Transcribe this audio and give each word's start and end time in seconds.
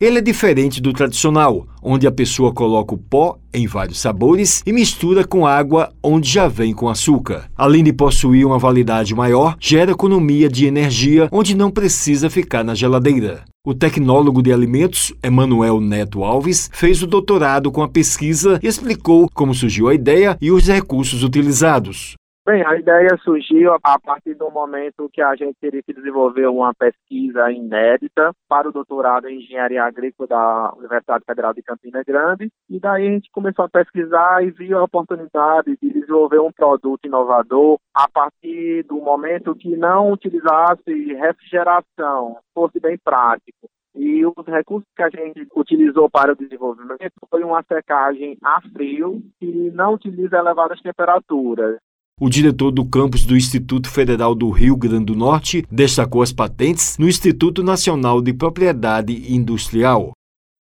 Ele 0.00 0.18
é 0.18 0.20
diferente 0.20 0.82
do 0.82 0.92
tradicional, 0.92 1.68
onde 1.80 2.04
a 2.04 2.10
pessoa 2.10 2.52
coloca 2.52 2.92
o 2.94 2.98
pó 2.98 3.38
em 3.54 3.64
vários 3.64 4.00
sabores 4.00 4.60
e 4.66 4.72
mistura 4.72 5.24
com 5.24 5.46
água 5.46 5.92
onde 6.02 6.28
já 6.28 6.48
vem 6.48 6.74
com 6.74 6.88
açúcar. 6.88 7.48
Além 7.56 7.84
de 7.84 7.92
possuir 7.92 8.44
uma 8.44 8.58
validade 8.58 9.14
maior, 9.14 9.56
gera 9.60 9.92
economia 9.92 10.48
de 10.48 10.66
energia 10.66 11.28
onde 11.30 11.56
não 11.56 11.70
precisa 11.70 12.28
ficar 12.28 12.64
na 12.64 12.74
geladeira. 12.74 13.44
O 13.64 13.72
tecnólogo 13.72 14.42
de 14.42 14.52
alimentos, 14.52 15.12
Emanuel 15.22 15.80
Neto 15.80 16.24
Alves, 16.24 16.68
fez 16.72 17.00
o 17.00 17.06
doutorado 17.06 17.70
com 17.70 17.80
a 17.80 17.88
pesquisa 17.88 18.58
e 18.60 18.66
explicou 18.66 19.28
como 19.32 19.54
surgiu 19.54 19.88
a 19.88 19.94
ideia 19.94 20.36
e 20.38 20.50
os 20.50 20.66
recursos 20.66 21.22
utilizados. 21.22 22.16
Bem, 22.46 22.62
a 22.66 22.76
ideia 22.76 23.16
surgiu 23.22 23.72
a 23.82 23.98
partir 23.98 24.34
do 24.34 24.50
momento 24.50 25.08
que 25.10 25.22
a 25.22 25.34
gente 25.34 25.56
teria 25.58 25.82
que 25.82 25.94
desenvolver 25.94 26.46
uma 26.46 26.74
pesquisa 26.74 27.50
inédita 27.50 28.34
para 28.46 28.68
o 28.68 28.72
doutorado 28.72 29.26
em 29.30 29.38
engenharia 29.38 29.82
agrícola 29.82 30.28
da 30.28 30.74
Universidade 30.76 31.24
Federal 31.24 31.54
de 31.54 31.62
Campina 31.62 32.02
Grande. 32.04 32.50
E 32.68 32.78
daí 32.78 33.08
a 33.08 33.10
gente 33.12 33.30
começou 33.30 33.64
a 33.64 33.68
pesquisar 33.70 34.44
e 34.44 34.50
viu 34.50 34.78
a 34.78 34.84
oportunidade 34.84 35.74
de 35.82 35.90
desenvolver 35.90 36.38
um 36.38 36.52
produto 36.52 37.06
inovador 37.06 37.78
a 37.94 38.10
partir 38.10 38.82
do 38.82 38.96
momento 38.96 39.56
que 39.56 39.74
não 39.74 40.12
utilizasse 40.12 41.14
refrigeração, 41.14 42.36
fosse 42.52 42.78
bem 42.78 42.98
prático. 43.02 43.70
E 43.94 44.26
os 44.26 44.46
recursos 44.46 44.90
que 44.94 45.02
a 45.02 45.08
gente 45.08 45.48
utilizou 45.56 46.10
para 46.10 46.32
o 46.32 46.36
desenvolvimento 46.36 47.14
foi 47.30 47.42
uma 47.42 47.62
secagem 47.62 48.36
a 48.44 48.60
frio 48.60 49.22
que 49.40 49.70
não 49.70 49.94
utiliza 49.94 50.36
elevadas 50.36 50.82
temperaturas. 50.82 51.78
O 52.20 52.30
diretor 52.30 52.70
do 52.70 52.88
campus 52.88 53.26
do 53.26 53.36
Instituto 53.36 53.90
Federal 53.90 54.36
do 54.36 54.48
Rio 54.48 54.76
Grande 54.76 55.06
do 55.06 55.16
Norte 55.16 55.66
destacou 55.68 56.22
as 56.22 56.32
patentes 56.32 56.96
no 56.96 57.08
Instituto 57.08 57.60
Nacional 57.60 58.22
de 58.22 58.32
Propriedade 58.32 59.34
Industrial. 59.34 60.12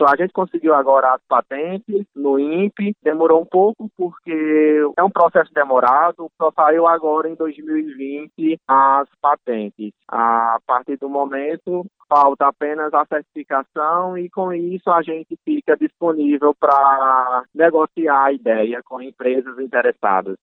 A 0.00 0.16
gente 0.16 0.32
conseguiu 0.32 0.72
agora 0.72 1.14
as 1.14 1.20
patentes 1.28 2.06
no 2.14 2.38
INPE, 2.38 2.94
demorou 3.02 3.42
um 3.42 3.44
pouco 3.44 3.88
porque 3.96 4.82
é 4.96 5.02
um 5.02 5.10
processo 5.10 5.52
demorado, 5.52 6.28
só 6.40 6.50
saiu 6.52 6.86
agora 6.86 7.28
em 7.28 7.34
2020 7.34 8.58
as 8.66 9.08
patentes. 9.20 9.92
A 10.08 10.58
partir 10.66 10.96
do 10.96 11.08
momento, 11.08 11.84
falta 12.08 12.46
apenas 12.46 12.94
a 12.94 13.04
certificação 13.06 14.16
e 14.16 14.30
com 14.30 14.52
isso 14.52 14.90
a 14.90 15.02
gente 15.02 15.36
fica 15.44 15.76
disponível 15.76 16.54
para 16.58 17.44
negociar 17.54 18.24
a 18.24 18.32
ideia 18.32 18.80
com 18.84 19.00
empresas 19.00 19.58
interessadas. 19.58 20.36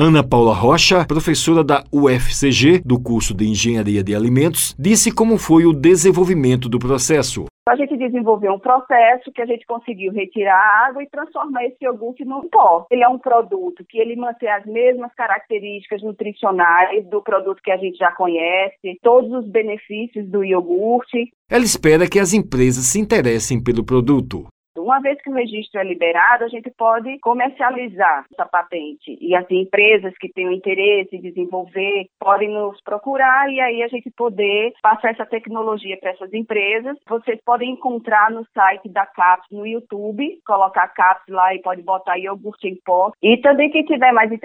Ana 0.00 0.22
Paula 0.22 0.54
Rocha, 0.54 1.04
professora 1.04 1.64
da 1.64 1.82
UFCG, 1.92 2.82
do 2.84 3.02
curso 3.02 3.34
de 3.34 3.48
Engenharia 3.48 4.00
de 4.00 4.14
Alimentos, 4.14 4.72
disse 4.78 5.12
como 5.12 5.36
foi 5.36 5.66
o 5.66 5.72
desenvolvimento 5.72 6.68
do 6.68 6.78
processo. 6.78 7.46
A 7.68 7.74
gente 7.74 7.96
desenvolveu 7.96 8.52
um 8.52 8.60
processo 8.60 9.32
que 9.32 9.42
a 9.42 9.44
gente 9.46 9.66
conseguiu 9.66 10.12
retirar 10.12 10.54
a 10.54 10.86
água 10.86 11.02
e 11.02 11.08
transformar 11.10 11.64
esse 11.64 11.84
iogurte 11.84 12.24
num 12.24 12.48
pó. 12.48 12.86
Ele 12.92 13.02
é 13.02 13.08
um 13.08 13.18
produto 13.18 13.84
que 13.88 13.98
ele 13.98 14.14
mantém 14.14 14.48
as 14.48 14.64
mesmas 14.66 15.12
características 15.16 16.00
nutricionais 16.00 17.04
do 17.10 17.20
produto 17.20 17.60
que 17.60 17.72
a 17.72 17.76
gente 17.76 17.98
já 17.98 18.12
conhece, 18.12 19.00
todos 19.02 19.32
os 19.32 19.50
benefícios 19.50 20.30
do 20.30 20.44
iogurte. 20.44 21.32
Ela 21.50 21.64
espera 21.64 22.08
que 22.08 22.20
as 22.20 22.32
empresas 22.32 22.84
se 22.84 23.00
interessem 23.00 23.60
pelo 23.60 23.84
produto. 23.84 24.46
Uma 24.82 25.00
vez 25.00 25.20
que 25.22 25.30
o 25.30 25.34
registro 25.34 25.80
é 25.80 25.84
liberado, 25.84 26.44
a 26.44 26.48
gente 26.48 26.70
pode 26.70 27.18
comercializar 27.20 28.24
essa 28.32 28.46
patente. 28.46 29.16
E 29.20 29.34
assim, 29.34 29.62
empresas 29.62 30.16
que 30.18 30.32
tenham 30.32 30.52
interesse 30.52 31.16
em 31.16 31.20
desenvolver 31.20 32.06
podem 32.18 32.48
nos 32.48 32.80
procurar 32.82 33.50
e 33.50 33.60
aí 33.60 33.82
a 33.82 33.88
gente 33.88 34.10
poder 34.10 34.72
passar 34.82 35.10
essa 35.10 35.26
tecnologia 35.26 35.96
para 35.98 36.10
essas 36.10 36.32
empresas. 36.32 36.96
Vocês 37.08 37.40
podem 37.44 37.72
encontrar 37.72 38.30
no 38.30 38.46
site 38.54 38.88
da 38.88 39.06
CAPS 39.06 39.48
no 39.50 39.66
YouTube, 39.66 40.40
colocar 40.46 40.88
CAPS 40.88 41.24
lá 41.28 41.54
e 41.54 41.60
pode 41.60 41.82
botar 41.82 42.16
iogurte 42.16 42.68
em 42.68 42.76
pó. 42.84 43.12
E 43.22 43.36
também 43.38 43.70
quem 43.70 43.84
tiver 43.84 44.12
mais 44.12 44.30
interesse 44.30 44.38